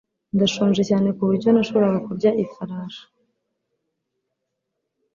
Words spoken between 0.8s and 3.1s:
cyane kuburyo nashoboraga kurya ifarashi.